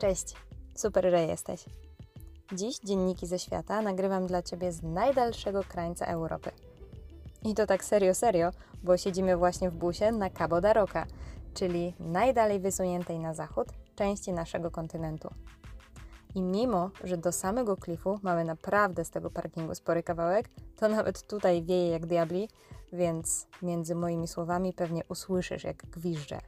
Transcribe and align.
Cześć, 0.00 0.34
super, 0.74 1.10
że 1.10 1.22
jesteś. 1.22 1.64
Dziś 2.52 2.78
dzienniki 2.78 3.26
ze 3.26 3.38
świata 3.38 3.82
nagrywam 3.82 4.26
dla 4.26 4.42
Ciebie 4.42 4.72
z 4.72 4.82
najdalszego 4.82 5.64
krańca 5.64 6.06
Europy. 6.06 6.50
I 7.42 7.54
to 7.54 7.66
tak 7.66 7.84
serio, 7.84 8.14
serio, 8.14 8.50
bo 8.82 8.96
siedzimy 8.96 9.36
właśnie 9.36 9.70
w 9.70 9.74
busie 9.74 10.12
na 10.12 10.30
Cabo 10.30 10.60
da 10.60 10.72
Roca, 10.72 11.06
czyli 11.54 11.94
najdalej 11.98 12.60
wysuniętej 12.60 13.18
na 13.18 13.34
zachód 13.34 13.68
części 13.94 14.32
naszego 14.32 14.70
kontynentu. 14.70 15.28
I 16.34 16.42
mimo, 16.42 16.90
że 17.04 17.16
do 17.16 17.32
samego 17.32 17.76
klifu 17.76 18.18
mamy 18.22 18.44
naprawdę 18.44 19.04
z 19.04 19.10
tego 19.10 19.30
parkingu 19.30 19.74
spory 19.74 20.02
kawałek, 20.02 20.48
to 20.76 20.88
nawet 20.88 21.26
tutaj 21.26 21.62
wieje 21.62 21.90
jak 21.90 22.06
diabli, 22.06 22.48
więc 22.92 23.46
między 23.62 23.94
moimi 23.94 24.28
słowami 24.28 24.72
pewnie 24.72 25.02
usłyszysz 25.08 25.64
jak 25.64 25.76
gwiżdżę 25.76 26.38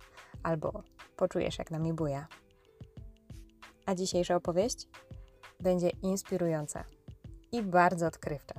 albo 0.43 0.83
poczujesz 1.17 1.59
jak 1.59 1.71
nami 1.71 1.93
buja. 1.93 2.27
A 3.87 3.95
dzisiejsza 3.95 4.37
opowieść 4.37 4.89
będzie 5.61 5.91
inspirująca 5.91 6.85
i 7.53 7.63
bardzo 7.63 8.07
odkrywcza. 8.07 8.55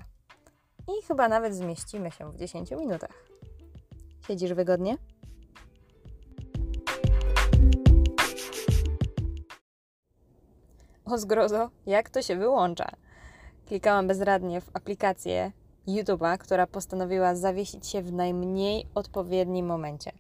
I 0.88 1.06
chyba 1.08 1.30
nawet 1.30 1.56
zmieścimy 1.56 2.12
się 2.12 2.32
w 2.32 2.38
10 2.38 2.72
minutach. 2.72 3.24
Siedzisz 4.28 4.54
wygodnie? 4.54 4.98
O 11.06 11.18
zgrozo, 11.18 11.70
jak 11.86 12.10
to 12.10 12.22
się 12.22 12.36
wyłącza? 12.36 12.90
Klikałam 13.68 14.08
bezradnie 14.08 14.62
w 14.62 14.70
aplikację 14.74 15.52
YouTube'a, 15.88 16.38
która 16.38 16.68
postanowiła 16.68 17.36
zawiesić 17.36 17.88
się 17.88 18.02
w 18.02 18.12
najmniej 18.12 18.86
odpowiednim 18.96 19.66
momencie. 19.66 20.12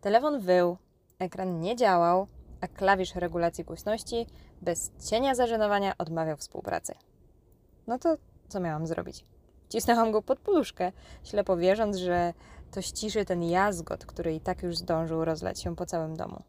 Telefon 0.00 0.40
wył, 0.40 0.76
ekran 1.18 1.60
nie 1.60 1.76
działał, 1.76 2.26
a 2.62 2.68
klawisz 2.68 3.14
regulacji 3.14 3.64
głośności 3.64 4.26
bez 4.62 4.92
cienia 5.10 5.34
zażenowania 5.34 5.98
odmawiał 5.98 6.36
współpracy. 6.36 6.94
No 7.86 7.98
to 7.98 8.16
co 8.48 8.60
miałam 8.60 8.86
zrobić? 8.86 9.24
Wcisnęłam 9.68 10.12
go 10.12 10.22
pod 10.22 10.38
poduszkę, 10.38 10.92
ślepo 11.24 11.56
wierząc, 11.56 11.96
że 11.96 12.34
to 12.70 12.82
ściszy 12.82 13.24
ten 13.24 13.42
jazgot, 13.42 14.06
który 14.06 14.34
i 14.34 14.40
tak 14.40 14.62
już 14.62 14.76
zdążył 14.76 15.24
rozlać 15.24 15.62
się 15.62 15.76
po 15.76 15.86
całym 15.86 16.16
domu. 16.16 16.42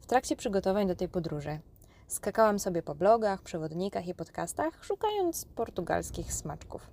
W 0.00 0.06
trakcie 0.06 0.36
przygotowań 0.36 0.88
do 0.88 0.96
tej 0.96 1.08
podróży 1.08 1.58
skakałam 2.06 2.58
sobie 2.58 2.82
po 2.82 2.94
blogach, 2.94 3.42
przewodnikach 3.42 4.08
i 4.08 4.14
podcastach, 4.14 4.84
szukając 4.84 5.44
portugalskich 5.44 6.32
smaczków. 6.32 6.90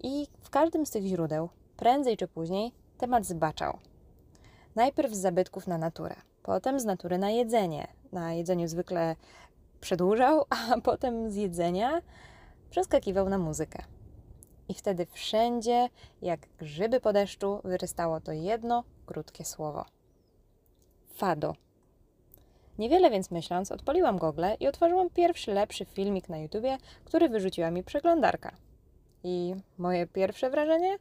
I 0.00 0.26
w 0.40 0.50
każdym 0.50 0.86
z 0.86 0.90
tych 0.90 1.04
źródeł, 1.04 1.48
prędzej 1.76 2.16
czy 2.16 2.28
później, 2.28 2.72
temat 2.98 3.26
zbaczał. 3.26 3.78
Najpierw 4.74 5.14
z 5.14 5.18
zabytków 5.18 5.66
na 5.66 5.78
naturę, 5.78 6.14
potem 6.48 6.80
z 6.80 6.84
natury 6.84 7.18
na 7.18 7.30
jedzenie. 7.30 7.88
Na 8.12 8.32
jedzeniu 8.32 8.68
zwykle 8.68 9.16
przedłużał, 9.80 10.44
a 10.56 10.80
potem 10.80 11.30
z 11.30 11.34
jedzenia 11.34 12.02
przeskakiwał 12.70 13.28
na 13.28 13.38
muzykę. 13.38 13.82
I 14.68 14.74
wtedy 14.74 15.06
wszędzie, 15.06 15.88
jak 16.22 16.40
grzyby 16.58 17.00
po 17.00 17.12
deszczu, 17.12 17.60
wyrystało 17.64 18.20
to 18.20 18.32
jedno 18.32 18.84
krótkie 19.06 19.44
słowo: 19.44 19.84
Fado. 21.14 21.54
Niewiele 22.78 23.10
więc 23.10 23.30
myśląc, 23.30 23.72
odpaliłam 23.72 24.18
gogle 24.18 24.56
i 24.60 24.68
otworzyłam 24.68 25.10
pierwszy 25.10 25.54
lepszy 25.54 25.84
filmik 25.84 26.28
na 26.28 26.38
YouTubie, 26.38 26.78
który 27.04 27.28
wyrzuciła 27.28 27.70
mi 27.70 27.84
przeglądarka. 27.84 28.56
I 29.24 29.54
moje 29.78 30.06
pierwsze 30.06 30.50
wrażenie? 30.50 30.98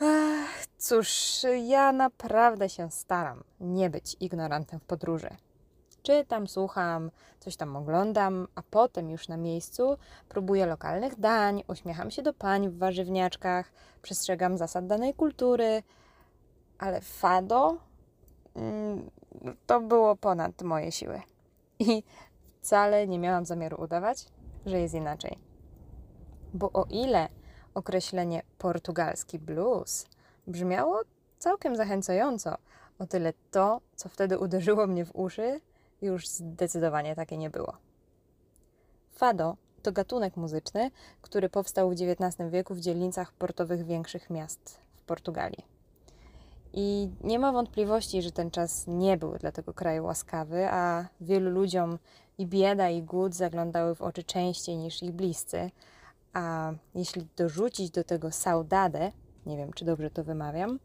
Ach, 0.00 0.66
cóż, 0.78 1.40
ja 1.64 1.92
naprawdę 1.92 2.68
się 2.68 2.90
staram 2.90 3.44
nie 3.60 3.90
być 3.90 4.16
ignorantem 4.20 4.80
w 4.80 4.84
podróży. 4.84 5.30
Czytam, 6.02 6.48
słucham, 6.48 7.10
coś 7.40 7.56
tam 7.56 7.76
oglądam, 7.76 8.48
a 8.54 8.62
potem 8.62 9.10
już 9.10 9.28
na 9.28 9.36
miejscu 9.36 9.96
próbuję 10.28 10.66
lokalnych 10.66 11.20
dań, 11.20 11.62
uśmiecham 11.68 12.10
się 12.10 12.22
do 12.22 12.32
pań 12.32 12.68
w 12.68 12.78
warzywniaczkach, 12.78 13.72
przestrzegam 14.02 14.58
zasad 14.58 14.86
danej 14.86 15.14
kultury, 15.14 15.82
ale 16.78 17.00
fado 17.00 17.76
mm, 18.54 19.10
to 19.66 19.80
było 19.80 20.16
ponad 20.16 20.62
moje 20.62 20.92
siły. 20.92 21.22
I 21.78 22.02
wcale 22.60 23.06
nie 23.06 23.18
miałam 23.18 23.46
zamiaru 23.46 23.82
udawać, 23.82 24.26
że 24.66 24.80
jest 24.80 24.94
inaczej. 24.94 25.38
Bo 26.54 26.72
o 26.72 26.84
ile 26.90 27.28
określenie 27.76 28.42
portugalski 28.58 29.38
blues 29.38 30.06
brzmiało 30.46 31.00
całkiem 31.38 31.76
zachęcająco, 31.76 32.56
o 32.98 33.06
tyle 33.06 33.32
to, 33.50 33.80
co 33.96 34.08
wtedy 34.08 34.38
uderzyło 34.38 34.86
mnie 34.86 35.04
w 35.04 35.16
uszy, 35.16 35.60
już 36.02 36.28
zdecydowanie 36.28 37.14
takie 37.14 37.36
nie 37.36 37.50
było. 37.50 37.76
Fado 39.12 39.56
to 39.82 39.92
gatunek 39.92 40.36
muzyczny, 40.36 40.90
który 41.22 41.48
powstał 41.48 41.90
w 41.90 41.92
XIX 41.92 42.50
wieku 42.50 42.74
w 42.74 42.80
dzielnicach 42.80 43.32
portowych 43.32 43.84
większych 43.84 44.30
miast 44.30 44.80
w 44.96 45.02
Portugalii. 45.02 45.64
I 46.72 47.10
nie 47.24 47.38
ma 47.38 47.52
wątpliwości, 47.52 48.22
że 48.22 48.32
ten 48.32 48.50
czas 48.50 48.84
nie 48.86 49.16
był 49.16 49.38
dla 49.38 49.52
tego 49.52 49.74
kraju 49.74 50.04
łaskawy, 50.04 50.68
a 50.70 51.08
wielu 51.20 51.50
ludziom 51.50 51.98
i 52.38 52.46
bieda, 52.46 52.90
i 52.90 53.02
głód 53.02 53.34
zaglądały 53.34 53.94
w 53.94 54.02
oczy 54.02 54.24
częściej 54.24 54.76
niż 54.76 55.02
ich 55.02 55.12
bliscy. 55.12 55.70
A 56.36 56.72
jeśli 56.94 57.28
dorzucić 57.36 57.90
do 57.90 58.04
tego 58.04 58.32
saudade, 58.32 59.12
nie 59.46 59.56
wiem 59.56 59.72
czy 59.72 59.84
dobrze 59.84 60.10
to 60.10 60.24
wymawiam, 60.24 60.78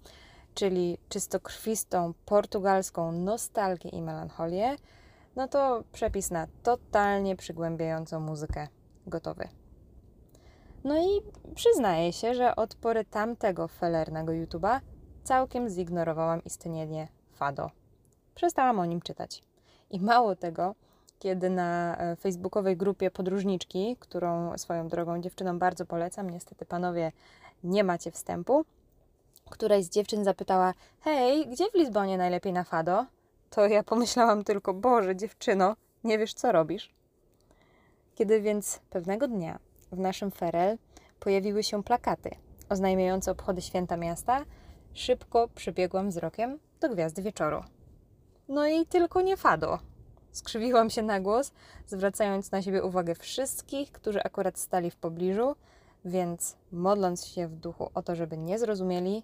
czyli 0.54 0.98
czystokrwistą 1.10 2.14
portugalską 2.26 3.12
nostalgię 3.12 3.90
i 3.90 4.02
melancholię, 4.02 4.76
no 5.36 5.48
to 5.48 5.84
przepis 5.92 6.32
na 6.32 6.48
totalnie 6.64 7.36
przygłębiającą 7.36 8.20
muzykę 8.20 8.68
gotowy. 9.08 9.48
No 10.84 10.98
i 10.98 11.22
przyznaję 11.56 12.14
się, 12.14 12.34
że 12.34 12.56
od 12.56 12.76
pory 12.76 13.06
tamtego 13.06 13.68
felernego 13.68 14.32
YouTube'a 14.32 14.80
całkiem 15.24 15.70
zignorowałam 15.70 16.44
istnienie 16.44 17.08
Fado. 17.34 17.72
Przestałam 18.36 18.80
o 18.80 18.86
nim 18.86 19.02
czytać. 19.02 19.44
I 19.90 20.00
mało 20.00 20.36
tego, 20.36 20.76
kiedy 21.22 21.50
na 21.50 21.98
e, 21.98 22.16
facebookowej 22.16 22.78
grupie 22.78 23.12
podróżniczki, 23.12 23.98
którą 24.00 24.58
swoją 24.58 24.88
drogą 24.88 25.22
dziewczynom 25.22 25.60
bardzo 25.60 25.86
polecam, 25.86 26.30
niestety 26.30 26.66
panowie 26.66 27.12
nie 27.64 27.84
macie 27.84 28.12
wstępu, 28.12 28.66
któraś 29.50 29.84
z 29.84 29.90
dziewczyn 29.90 30.24
zapytała: 30.24 30.74
Hej, 31.02 31.48
gdzie 31.48 31.72
w 31.72 31.76
Lizbonie 31.76 32.18
najlepiej 32.18 32.54
na 32.54 32.64
Fado? 32.64 33.06
To 33.50 33.68
ja 33.68 33.84
pomyślałam 33.84 34.44
tylko: 34.44 34.74
Boże, 34.74 35.16
dziewczyno, 35.16 35.76
nie 36.04 36.18
wiesz 36.18 36.34
co 36.34 36.52
robisz. 36.52 36.94
Kiedy 38.16 38.42
więc 38.42 38.80
pewnego 38.90 39.28
dnia 39.28 39.60
w 39.92 40.00
naszym 40.00 40.32
Ferel 40.32 40.78
pojawiły 41.20 41.64
się 41.64 41.84
plakaty 41.84 42.30
oznajmiające 42.72 43.32
obchody 43.32 43.62
święta 43.62 43.98
miasta, 43.98 44.46
szybko 44.94 45.48
przybiegłam 45.56 46.10
wzrokiem 46.10 46.60
do 46.80 46.90
gwiazdy 46.90 47.22
wieczoru. 47.22 47.64
No 48.48 48.68
i 48.68 48.86
tylko 48.86 49.22
nie 49.22 49.38
Fado. 49.38 49.80
Skrzywiłam 50.32 50.90
się 50.90 51.02
na 51.02 51.20
głos, 51.20 51.52
zwracając 51.88 52.52
na 52.52 52.62
siebie 52.62 52.84
uwagę 52.84 53.16
wszystkich, 53.16 53.92
którzy 53.92 54.24
akurat 54.24 54.60
stali 54.60 54.92
w 54.92 54.96
pobliżu, 54.96 55.56
więc 56.06 56.56
modląc 56.72 57.26
się 57.26 57.48
w 57.48 57.56
duchu 57.56 57.92
o 57.94 58.02
to, 58.02 58.16
żeby 58.16 58.38
nie 58.38 58.60
zrozumieli, 58.60 59.24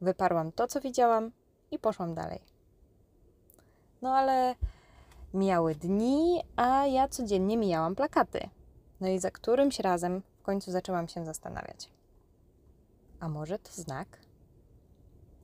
wyparłam 0.00 0.52
to, 0.52 0.66
co 0.66 0.80
widziałam 0.80 1.30
i 1.70 1.78
poszłam 1.78 2.14
dalej. 2.14 2.40
No 4.02 4.14
ale 4.14 4.54
mijały 5.34 5.74
dni, 5.74 6.42
a 6.56 6.86
ja 6.86 7.08
codziennie 7.08 7.56
mijałam 7.56 7.94
plakaty. 7.94 8.48
No 9.00 9.08
i 9.08 9.18
za 9.18 9.30
którymś 9.30 9.80
razem 9.80 10.22
w 10.38 10.42
końcu 10.42 10.70
zaczęłam 10.70 11.08
się 11.08 11.24
zastanawiać. 11.24 11.90
A 13.20 13.28
może 13.28 13.58
to 13.58 13.72
znak? 13.72 14.18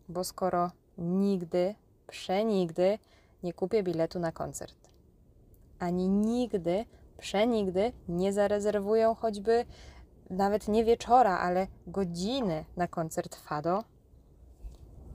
Bo 0.09 0.25
skoro 0.25 0.71
nigdy, 0.99 1.75
przenigdy 2.07 2.99
nie 3.43 3.53
kupię 3.53 3.83
biletu 3.83 4.19
na 4.19 4.33
koncert, 4.33 4.88
ani 5.79 6.09
nigdy, 6.09 6.85
przenigdy 7.19 7.93
nie 8.09 8.33
zarezerwuję 8.33 9.15
choćby 9.19 9.65
nawet 10.31 10.69
nie 10.69 10.85
wieczora, 10.85 11.39
ale 11.39 11.67
godziny 11.87 12.65
na 12.77 12.89
koncert 12.89 13.37
Fado, 13.37 13.85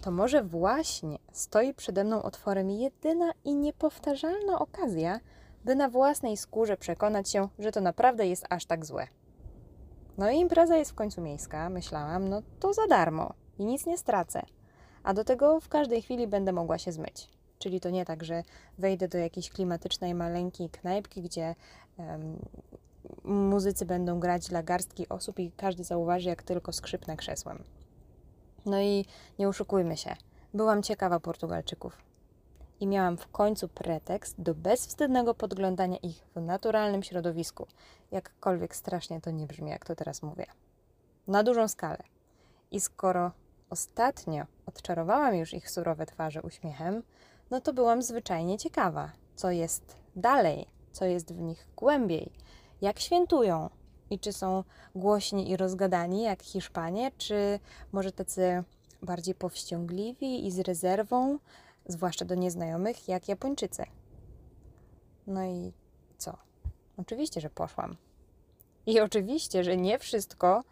to 0.02 0.12
może 0.12 0.44
właśnie 0.44 1.18
stoi 1.32 1.74
przede 1.74 2.04
mną 2.04 2.24
otworem 2.24 2.70
jedyna 2.70 3.32
i 3.44 3.56
niepowtarzalna 3.56 4.60
okazja, 4.60 5.20
by 5.66 5.76
na 5.76 5.90
własnej 5.90 6.38
skórze 6.38 6.78
przekonać 6.78 7.30
się, 7.30 7.50
że 7.60 7.72
to 7.72 7.82
naprawdę 7.82 8.28
jest 8.28 8.46
aż 8.50 8.66
tak 8.66 8.86
złe. 8.86 9.08
No 10.18 10.30
i 10.30 10.38
impreza 10.38 10.78
jest 10.78 10.92
w 10.92 10.96
końcu 10.96 11.22
miejska, 11.22 11.70
myślałam, 11.70 12.28
no 12.30 12.42
to 12.60 12.74
za 12.74 12.88
darmo 12.88 13.34
i 13.58 13.66
nic 13.66 13.86
nie 13.86 13.98
stracę. 13.98 14.46
A 15.04 15.14
do 15.14 15.24
tego 15.24 15.60
w 15.60 15.70
każdej 15.70 16.02
chwili 16.02 16.28
będę 16.28 16.54
mogła 16.54 16.78
się 16.78 16.92
zmyć. 16.92 17.30
Czyli 17.64 17.80
to 17.80 17.90
nie 17.90 18.06
tak, 18.06 18.24
że 18.24 18.44
wejdę 18.78 19.08
do 19.08 19.18
jakiejś 19.18 19.50
klimatycznej, 19.50 20.16
maleńkiej 20.16 20.70
knajpki, 20.70 21.22
gdzie 21.22 21.56
um, 21.98 22.40
muzycy 23.24 23.86
będą 23.86 24.20
grać 24.20 24.48
dla 24.48 24.64
garstki 24.64 25.10
osób 25.10 25.40
i 25.40 25.52
każdy 25.52 25.84
zauważy, 25.84 26.30
jak 26.30 26.44
tylko 26.44 26.74
skrzypnę 26.74 27.18
krzesłem. 27.18 27.64
No 28.66 28.82
i 28.82 29.06
nie 29.40 29.48
oszukujmy 29.48 29.98
się, 29.98 30.16
byłam 30.54 30.84
ciekawa 30.84 31.20
Portugalczyków. 31.20 31.98
i 32.80 32.88
miałam 32.88 33.18
w 33.18 33.28
końcu 33.28 33.68
pretekst 33.68 34.42
do 34.42 34.56
bezwstydnego 34.56 35.34
podglądania 35.34 35.98
ich 35.98 36.26
w 36.36 36.42
naturalnym 36.42 37.04
środowisku, 37.04 37.68
jakkolwiek 38.12 38.76
strasznie 38.76 39.22
to 39.22 39.32
nie 39.32 39.48
brzmi, 39.48 39.70
jak 39.70 39.86
to 39.86 39.96
teraz 39.96 40.22
mówię. 40.22 40.46
Na 41.28 41.44
dużą 41.44 41.68
skalę. 41.68 42.04
I 42.72 42.80
skoro 42.80 43.32
ostatnio 43.70 44.46
odczarowałam 44.66 45.36
już 45.36 45.54
ich 45.54 45.70
surowe 45.70 46.06
twarze 46.06 46.42
uśmiechem, 46.42 47.04
no 47.52 47.62
to 47.62 47.74
byłam 47.74 48.02
zwyczajnie 48.02 48.58
ciekawa, 48.58 49.12
co 49.36 49.52
jest 49.52 49.96
dalej, 50.16 50.68
co 50.92 51.06
jest 51.06 51.34
w 51.34 51.42
nich 51.42 51.68
głębiej, 51.76 52.32
jak 52.82 53.00
świętują 53.00 53.70
i 54.10 54.20
czy 54.20 54.34
są 54.34 54.64
głośni 54.96 55.50
i 55.50 55.58
rozgadani 55.58 56.24
jak 56.24 56.44
Hiszpanie, 56.44 57.12
czy 57.18 57.60
może 57.92 58.12
tacy 58.12 58.64
bardziej 59.02 59.36
powściągliwi 59.36 60.48
i 60.48 60.52
z 60.52 60.60
rezerwą, 60.60 61.40
zwłaszcza 61.86 62.26
do 62.26 62.36
nieznajomych, 62.36 63.08
jak 63.08 63.28
Japończycy. 63.28 63.84
No 65.28 65.44
i 65.46 65.74
co? 66.18 66.38
Oczywiście, 66.98 67.42
że 67.42 67.50
poszłam. 67.50 67.96
I 68.86 69.00
oczywiście, 69.00 69.64
że 69.64 69.78
nie 69.78 70.00
wszystko 70.00 70.64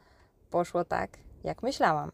poszło 0.49 0.85
tak, 0.85 1.17
jak 1.43 1.63
myślałam. 1.63 2.11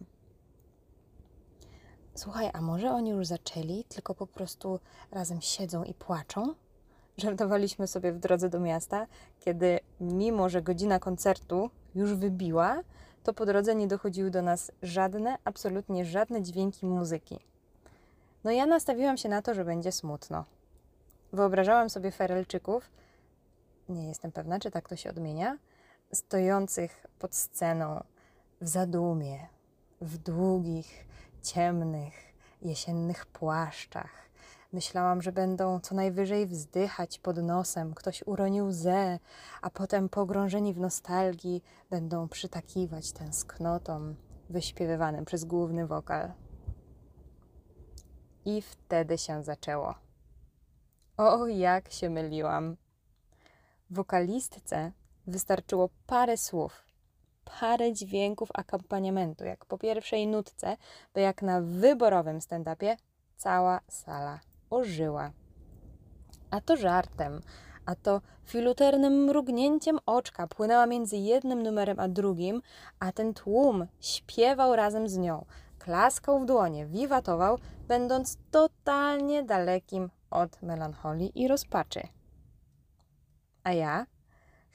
Słuchaj, 2.17 2.49
a 2.53 2.61
może 2.61 2.91
oni 2.91 3.09
już 3.09 3.27
zaczęli, 3.27 3.83
tylko 3.83 4.15
po 4.15 4.27
prostu 4.27 4.79
razem 5.11 5.41
siedzą 5.41 5.83
i 5.83 5.93
płaczą? 5.93 6.53
Żartowaliśmy 7.17 7.87
sobie 7.87 8.11
w 8.11 8.19
drodze 8.19 8.49
do 8.49 8.59
miasta, 8.59 9.07
kiedy 9.39 9.79
mimo, 10.01 10.49
że 10.49 10.61
godzina 10.61 10.99
koncertu 10.99 11.69
już 11.95 12.13
wybiła, 12.13 12.81
to 13.23 13.33
po 13.33 13.45
drodze 13.45 13.75
nie 13.75 13.87
dochodziły 13.87 14.31
do 14.31 14.41
nas 14.41 14.71
żadne, 14.81 15.37
absolutnie 15.43 16.05
żadne 16.05 16.41
dźwięki 16.41 16.85
muzyki. 16.85 17.39
No 18.43 18.51
ja 18.51 18.65
nastawiłam 18.65 19.17
się 19.17 19.29
na 19.29 19.41
to, 19.41 19.53
że 19.53 19.65
będzie 19.65 19.91
smutno. 19.91 20.45
Wyobrażałam 21.33 21.89
sobie 21.89 22.11
Ferelczyków, 22.11 22.89
nie 23.89 24.07
jestem 24.07 24.31
pewna, 24.31 24.59
czy 24.59 24.71
tak 24.71 24.89
to 24.89 24.95
się 24.95 25.09
odmienia, 25.09 25.57
stojących 26.13 27.05
pod 27.19 27.35
sceną 27.35 28.03
w 28.61 28.67
zadumie, 28.67 29.47
w 30.01 30.17
długich, 30.17 31.07
ciemnych, 31.41 32.33
jesiennych 32.61 33.25
płaszczach. 33.25 34.27
Myślałam, 34.73 35.21
że 35.21 35.31
będą 35.31 35.79
co 35.79 35.95
najwyżej 35.95 36.47
wzdychać 36.47 37.19
pod 37.19 37.37
nosem, 37.37 37.93
ktoś 37.93 38.23
uronił 38.25 38.65
łzę, 38.65 39.19
a 39.61 39.69
potem 39.69 40.09
pogrążeni 40.09 40.73
w 40.73 40.79
nostalgii 40.79 41.63
będą 41.89 42.27
przytakiwać 42.27 43.11
tęsknotom 43.11 44.15
wyśpiewywanym 44.49 45.25
przez 45.25 45.45
główny 45.45 45.87
wokal. 45.87 46.31
I 48.45 48.61
wtedy 48.61 49.17
się 49.17 49.43
zaczęło. 49.43 49.95
O, 51.17 51.47
jak 51.47 51.91
się 51.91 52.09
myliłam. 52.09 52.77
Wokalistce 53.89 54.91
wystarczyło 55.27 55.89
parę 56.07 56.37
słów, 56.37 56.86
parę 57.59 57.94
dźwięków 57.94 58.49
akompaniamentu, 58.53 59.45
jak 59.45 59.65
po 59.65 59.77
pierwszej 59.77 60.27
nutce, 60.27 60.77
by 61.13 61.21
jak 61.21 61.41
na 61.41 61.61
wyborowym 61.61 62.39
stand-upie 62.39 62.97
cała 63.38 63.79
sala 63.88 64.39
ożyła. 64.69 65.31
A 66.51 66.61
to 66.61 66.77
żartem, 66.77 67.41
a 67.85 67.95
to 67.95 68.21
filuternym 68.45 69.23
mrugnięciem 69.23 69.99
oczka 70.05 70.47
płynęła 70.47 70.85
między 70.85 71.17
jednym 71.17 71.63
numerem 71.63 71.99
a 71.99 72.07
drugim, 72.07 72.61
a 72.99 73.11
ten 73.11 73.33
tłum 73.33 73.88
śpiewał 73.99 74.75
razem 74.75 75.09
z 75.09 75.17
nią, 75.17 75.45
klaskał 75.79 76.39
w 76.39 76.45
dłonie, 76.45 76.85
wiwatował, 76.85 77.57
będąc 77.88 78.38
totalnie 78.51 79.44
dalekim 79.44 80.09
od 80.29 80.61
melancholii 80.61 81.41
i 81.41 81.47
rozpaczy. 81.47 82.01
A 83.63 83.73
ja 83.73 84.05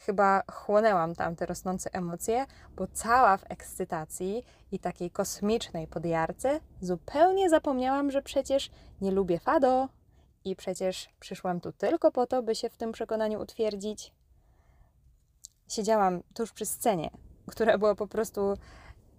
chyba 0.07 0.43
chłonęłam 0.53 1.15
tamte 1.15 1.47
rosnące 1.47 1.91
emocje, 1.93 2.47
bo 2.77 2.87
cała 2.87 3.37
w 3.37 3.45
ekscytacji 3.51 4.45
i 4.73 4.79
takiej 4.79 5.11
kosmicznej 5.11 5.87
podjarce 5.87 6.61
zupełnie 6.81 7.51
zapomniałam, 7.51 8.11
że 8.11 8.23
przecież 8.23 8.71
nie 9.01 9.11
lubię 9.11 9.39
fado 9.39 9.89
i 10.45 10.57
przecież 10.57 11.09
przyszłam 11.21 11.61
tu 11.61 11.73
tylko 11.73 12.13
po 12.13 12.27
to, 12.27 12.43
by 12.43 12.55
się 12.55 12.71
w 12.71 12.77
tym 12.77 12.93
przekonaniu 12.93 13.41
utwierdzić. 13.41 14.13
Siedziałam 15.69 16.23
tuż 16.35 16.53
przy 16.53 16.67
scenie, 16.67 17.11
która 17.47 17.79
była 17.79 17.95
po 17.95 18.07
prostu 18.07 18.55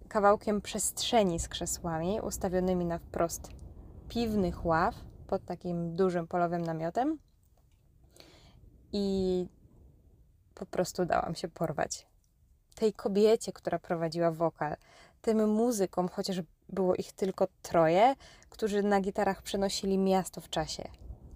kawałkiem 0.08 0.60
przestrzeni 0.60 1.38
z 1.38 1.48
krzesłami 1.48 2.20
ustawionymi 2.20 2.84
na 2.84 2.98
wprost 2.98 3.48
piwnych 4.08 4.66
ław 4.66 4.94
pod 5.26 5.44
takim 5.44 5.96
dużym 5.96 6.26
polowym 6.26 6.62
namiotem. 6.62 7.18
I 8.92 9.46
po 10.64 10.70
prostu 10.70 11.04
dałam 11.04 11.34
się 11.34 11.48
porwać. 11.48 12.06
Tej 12.74 12.92
kobiecie, 12.92 13.52
która 13.52 13.78
prowadziła 13.78 14.30
wokal, 14.30 14.76
tym 15.22 15.50
muzykom, 15.50 16.08
chociaż 16.08 16.42
było 16.68 16.94
ich 16.94 17.12
tylko 17.12 17.46
troje, 17.62 18.14
którzy 18.50 18.82
na 18.82 19.00
gitarach 19.00 19.42
przenosili 19.42 19.98
miasto 19.98 20.40
w 20.40 20.48
czasie. 20.48 20.88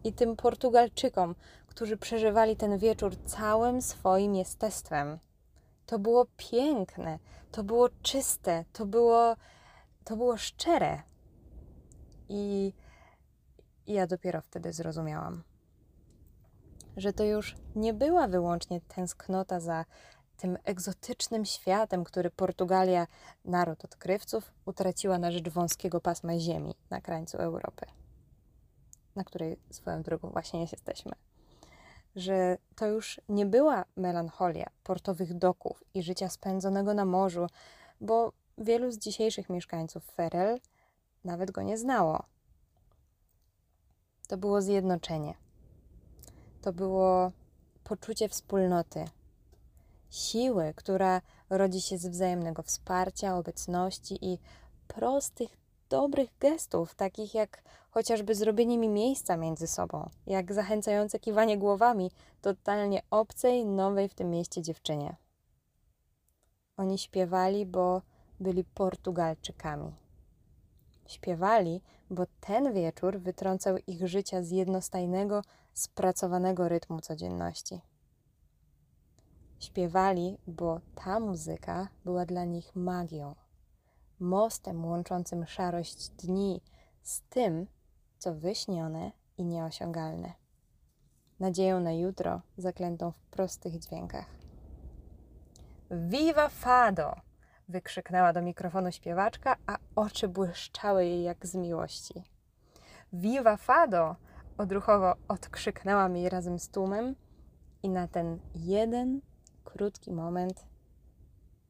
I 0.04 0.12
tym 0.12 0.36
Portugalczykom, 0.36 1.34
którzy 1.66 1.96
przeżywali 1.96 2.56
ten 2.56 2.78
wieczór 2.78 3.16
całym 3.24 3.82
swoim 3.82 4.34
jestestwem. 4.34 5.18
To 5.86 5.98
było 5.98 6.26
piękne, 6.36 7.18
to 7.52 7.64
było 7.64 7.88
czyste, 8.02 8.64
to 8.72 8.86
było, 8.86 9.36
to 10.04 10.16
było 10.16 10.36
szczere. 10.36 11.02
I 12.28 12.72
ja 13.86 14.06
dopiero 14.06 14.40
wtedy 14.40 14.72
zrozumiałam 14.72 15.42
że 16.98 17.12
to 17.12 17.24
już 17.24 17.56
nie 17.76 17.94
była 17.94 18.28
wyłącznie 18.28 18.80
tęsknota 18.80 19.60
za 19.60 19.84
tym 20.36 20.58
egzotycznym 20.64 21.44
światem, 21.44 22.04
który 22.04 22.30
Portugalia, 22.30 23.06
naród 23.44 23.84
odkrywców, 23.84 24.52
utraciła 24.66 25.18
na 25.18 25.30
rzecz 25.30 25.48
wąskiego 25.48 26.00
pasma 26.00 26.38
ziemi 26.38 26.74
na 26.90 27.00
krańcu 27.00 27.36
Europy, 27.36 27.86
na 29.16 29.24
której 29.24 29.58
swoją 29.70 30.02
drogą 30.02 30.30
właśnie 30.30 30.60
jesteśmy. 30.60 31.12
Że 32.16 32.58
to 32.76 32.86
już 32.86 33.20
nie 33.28 33.46
była 33.46 33.84
melancholia 33.96 34.70
portowych 34.84 35.34
doków 35.34 35.84
i 35.94 36.02
życia 36.02 36.28
spędzonego 36.28 36.94
na 36.94 37.04
morzu, 37.04 37.46
bo 38.00 38.32
wielu 38.58 38.90
z 38.90 38.98
dzisiejszych 38.98 39.50
mieszkańców 39.50 40.04
Ferel 40.04 40.60
nawet 41.24 41.50
go 41.50 41.62
nie 41.62 41.78
znało. 41.78 42.24
To 44.28 44.36
było 44.36 44.62
zjednoczenie 44.62 45.47
to 46.68 46.72
było 46.72 47.32
poczucie 47.84 48.28
wspólnoty, 48.28 49.04
siły, 50.10 50.72
która 50.76 51.20
rodzi 51.50 51.80
się 51.80 51.98
z 51.98 52.06
wzajemnego 52.06 52.62
wsparcia, 52.62 53.36
obecności 53.36 54.18
i 54.22 54.38
prostych, 54.88 55.50
dobrych 55.88 56.30
gestów, 56.40 56.94
takich 56.94 57.34
jak 57.34 57.62
chociażby 57.90 58.34
zrobienie 58.34 58.78
mi 58.78 58.88
miejsca 58.88 59.36
między 59.36 59.66
sobą, 59.66 60.10
jak 60.26 60.52
zachęcające 60.52 61.18
kiwanie 61.18 61.58
głowami 61.58 62.10
totalnie 62.42 63.02
obcej, 63.10 63.66
nowej 63.66 64.08
w 64.08 64.14
tym 64.14 64.30
mieście 64.30 64.62
dziewczynie. 64.62 65.16
Oni 66.76 66.98
śpiewali, 66.98 67.66
bo 67.66 68.02
byli 68.40 68.64
Portugalczykami. 68.64 69.92
Śpiewali, 71.08 71.82
bo 72.10 72.24
ten 72.40 72.72
wieczór 72.72 73.18
wytrącał 73.18 73.76
ich 73.86 74.08
życia 74.08 74.42
z 74.42 74.50
jednostajnego, 74.50 75.42
spracowanego 75.74 76.68
rytmu 76.68 77.00
codzienności. 77.00 77.80
Śpiewali, 79.60 80.38
bo 80.46 80.80
ta 80.94 81.20
muzyka 81.20 81.88
była 82.04 82.26
dla 82.26 82.44
nich 82.44 82.76
magią, 82.76 83.34
mostem 84.20 84.84
łączącym 84.84 85.46
szarość 85.46 86.08
dni 86.08 86.60
z 87.02 87.20
tym, 87.20 87.66
co 88.18 88.34
wyśnione 88.34 89.12
i 89.38 89.44
nieosiągalne, 89.44 90.32
nadzieją 91.40 91.80
na 91.80 91.92
jutro 91.92 92.40
zaklętą 92.58 93.12
w 93.12 93.20
prostych 93.30 93.78
dźwiękach. 93.78 94.26
Viva 95.90 96.48
Fado! 96.48 97.27
Wykrzyknęła 97.68 98.32
do 98.32 98.42
mikrofonu 98.42 98.92
śpiewaczka, 98.92 99.56
a 99.66 99.78
oczy 99.96 100.28
błyszczały 100.28 101.04
jej 101.04 101.22
jak 101.22 101.46
z 101.46 101.54
miłości. 101.54 102.24
Viva 103.12 103.56
Fado! 103.56 104.16
odruchowo 104.58 105.14
odkrzyknęła 105.28 106.08
mi 106.08 106.28
razem 106.28 106.58
z 106.58 106.68
tłumem 106.68 107.14
i 107.82 107.88
na 107.88 108.08
ten 108.08 108.38
jeden 108.54 109.20
krótki 109.64 110.12
moment 110.12 110.66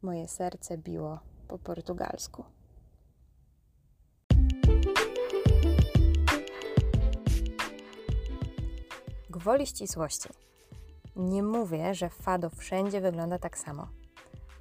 moje 0.02 0.28
serce 0.28 0.78
biło 0.78 1.20
po 1.48 1.58
portugalsku. 1.58 2.44
Gwoli 9.30 9.66
ścisłości. 9.66 10.28
Nie 11.16 11.42
mówię, 11.42 11.94
że 11.94 12.10
fado 12.10 12.50
wszędzie 12.50 13.00
wygląda 13.00 13.38
tak 13.38 13.58
samo. 13.58 13.88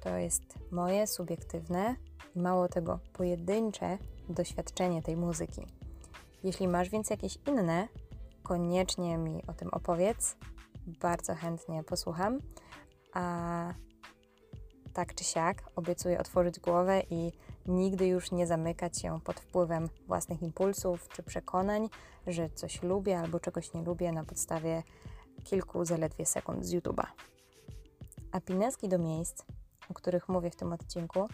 To 0.00 0.16
jest 0.16 0.42
moje 0.70 1.06
subiektywne 1.06 1.96
i 2.34 2.40
mało 2.40 2.68
tego 2.68 2.98
pojedyncze 3.12 3.98
doświadczenie 4.28 5.02
tej 5.02 5.16
muzyki. 5.16 5.66
Jeśli 6.44 6.68
masz 6.68 6.88
więc 6.88 7.10
jakieś 7.10 7.38
inne, 7.48 7.88
koniecznie 8.42 9.18
mi 9.18 9.46
o 9.46 9.52
tym 9.52 9.68
opowiedz. 9.68 10.36
Bardzo 10.86 11.34
chętnie 11.34 11.84
posłucham. 11.84 12.40
A 13.14 13.74
tak 14.92 15.14
czy 15.14 15.24
siak 15.24 15.62
obiecuję 15.76 16.20
otworzyć 16.20 16.60
głowę 16.60 17.02
i 17.10 17.32
nigdy 17.66 18.06
już 18.06 18.32
nie 18.32 18.46
zamykać 18.46 19.00
się 19.00 19.20
pod 19.20 19.40
wpływem 19.40 19.88
własnych 20.06 20.42
impulsów 20.42 21.08
czy 21.08 21.22
przekonań, 21.22 21.88
że 22.26 22.50
coś 22.50 22.82
lubię 22.82 23.18
albo 23.18 23.40
czegoś 23.40 23.72
nie 23.74 23.82
lubię 23.82 24.12
na 24.12 24.24
podstawie 24.24 24.82
kilku 25.44 25.84
zaledwie 25.84 26.26
sekund 26.26 26.66
z 26.66 26.74
YouTube'a. 26.74 27.06
A 28.32 28.40
pineski 28.40 28.88
do 28.88 28.98
miejsc, 28.98 29.44
o 29.88 29.94
których 29.94 30.28
mówię 30.28 30.50
w 30.50 30.56
tym 30.56 30.72
odcinku, 30.72 31.28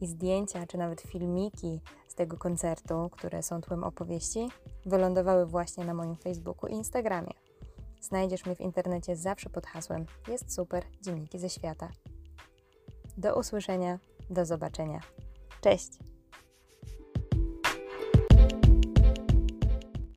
i 0.00 0.06
zdjęcia 0.06 0.66
czy 0.66 0.78
nawet 0.78 1.00
filmiki 1.00 1.80
z 2.08 2.14
tego 2.14 2.36
koncertu, 2.36 3.10
które 3.12 3.42
są 3.42 3.60
tłem 3.60 3.84
opowieści, 3.84 4.48
wylądowały 4.86 5.46
właśnie 5.46 5.84
na 5.84 5.94
moim 5.94 6.16
Facebooku 6.16 6.70
i 6.70 6.72
Instagramie. 6.72 7.32
Znajdziesz 8.00 8.46
mnie 8.46 8.56
w 8.56 8.60
internecie 8.60 9.16
zawsze 9.16 9.50
pod 9.50 9.66
hasłem 9.66 10.06
Jest 10.28 10.54
super, 10.54 10.84
dzienniki 11.02 11.38
ze 11.38 11.50
świata. 11.50 11.88
Do 13.16 13.38
usłyszenia, 13.38 13.98
do 14.30 14.46
zobaczenia. 14.46 15.00
Cześć! 15.60 16.17